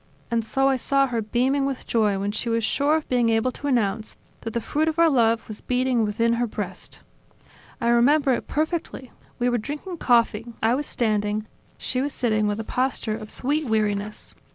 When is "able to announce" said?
3.29-4.17